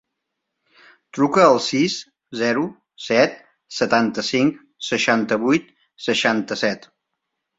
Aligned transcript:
Truca 1.17 1.43
al 1.49 1.57
sis, 1.65 1.97
zero, 2.39 2.63
set, 3.09 3.37
setanta-cinc, 3.79 4.57
seixanta-vuit, 4.89 5.71
seixanta-set. 6.09 6.89